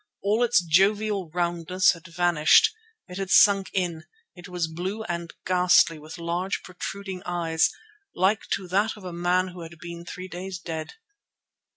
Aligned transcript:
All 0.23 0.41
its 0.41 0.63
jovial 0.65 1.29
roundness 1.29 1.91
had 1.91 2.07
vanished. 2.07 2.71
It 3.07 3.19
had 3.19 3.29
sunk 3.29 3.69
in; 3.71 4.05
it 4.35 4.49
was 4.49 4.67
blue 4.67 5.03
and 5.03 5.31
ghastly 5.45 5.99
with 5.99 6.17
large, 6.17 6.63
protruding 6.63 7.21
eyes, 7.23 7.69
like 8.15 8.47
to 8.53 8.67
that 8.69 8.97
of 8.97 9.03
a 9.03 9.13
man 9.13 9.49
who 9.49 9.61
had 9.61 9.77
been 9.77 10.03
three 10.03 10.27
days 10.27 10.57
dead. 10.57 10.95